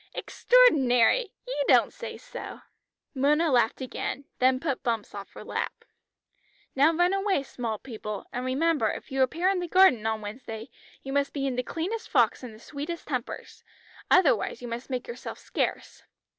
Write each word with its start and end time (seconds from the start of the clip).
"Extraordinary! 0.15 1.31
You 1.47 1.63
don't 1.67 1.93
say 1.93 2.17
so!" 2.17 2.61
Mona 3.13 3.51
laughed 3.51 3.81
again, 3.81 4.25
then 4.39 4.59
put 4.59 4.81
Bumps 4.81 5.13
off 5.13 5.33
her 5.33 5.43
lap. 5.43 5.85
"Now 6.75 6.91
run 6.91 7.13
away, 7.13 7.43
small 7.43 7.77
people, 7.77 8.25
and 8.33 8.43
remember 8.43 8.89
if 8.89 9.11
you 9.11 9.21
appear 9.21 9.47
in 9.47 9.59
the 9.59 9.67
garden 9.67 10.07
on 10.07 10.21
Wednesday, 10.21 10.71
you 11.03 11.13
must 11.13 11.33
be 11.33 11.45
in 11.45 11.55
the 11.55 11.61
cleanest 11.61 12.09
frocks 12.09 12.41
and 12.41 12.51
the 12.51 12.57
sweetest 12.59 13.07
tempers. 13.09 13.63
Otherwise 14.09 14.59
you 14.59 14.67
must 14.67 14.89
make 14.89 15.05
yourselves 15.05 15.41
scarce." 15.41 16.01